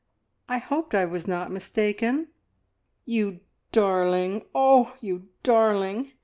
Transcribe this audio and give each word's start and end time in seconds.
I 0.49 0.57
hoped 0.57 0.95
I 0.95 1.05
was 1.05 1.27
not 1.27 1.51
mistaken." 1.51 2.29
"You 3.05 3.41
darling! 3.71 4.45
Oh, 4.55 4.97
you 4.99 5.27
darling!" 5.43 6.13